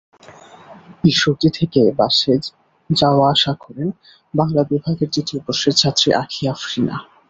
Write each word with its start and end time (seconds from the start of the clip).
ঈশ্বরদী 1.03 1.49
থেকে 1.57 1.81
বাসে 1.97 2.33
যাওয়া-আসা 2.89 3.53
করেন 3.63 3.87
বাংলা 4.33 4.61
বিভাগের 4.71 5.09
দ্বিতীয় 5.09 5.39
বর্ষের 5.45 5.73
ছাত্রী 5.73 6.09
আঁখি 6.21 6.43
আফরিনা। 6.47 6.95